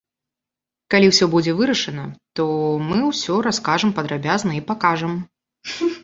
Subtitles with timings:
[0.91, 2.05] Калі ўсё будзе вырашана,
[2.39, 2.43] то
[2.87, 5.13] мы ўсё раскажам падрабязна і пакажам.